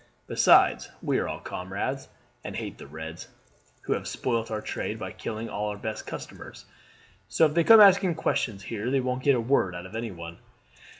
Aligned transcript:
Besides, 0.25 0.89
we 1.03 1.19
are 1.19 1.27
all 1.27 1.39
comrades, 1.39 2.07
and 2.43 2.55
hate 2.55 2.79
the 2.79 2.87
Reds, 2.87 3.27
who 3.81 3.93
have 3.93 4.07
spoilt 4.07 4.49
our 4.49 4.59
trade 4.59 4.97
by 4.97 5.11
killing 5.11 5.47
all 5.47 5.69
our 5.69 5.77
best 5.77 6.07
customers, 6.07 6.65
so 7.27 7.45
if 7.45 7.53
they 7.53 7.63
come 7.63 7.79
asking 7.79 8.15
questions 8.15 8.63
here 8.63 8.89
they 8.89 8.99
won't 8.99 9.21
get 9.21 9.35
a 9.35 9.39
word 9.39 9.75
out 9.75 9.85
of 9.85 9.95
anyone." 9.95 10.39